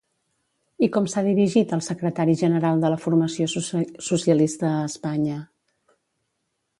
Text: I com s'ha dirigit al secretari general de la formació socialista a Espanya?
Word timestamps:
I 0.85 0.87
com 0.93 1.09
s'ha 1.13 1.21
dirigit 1.27 1.75
al 1.77 1.83
secretari 1.87 2.35
general 2.41 2.81
de 2.85 2.91
la 2.93 2.99
formació 3.03 3.49
socialista 4.09 4.69
a 4.75 4.83
Espanya? 4.89 5.37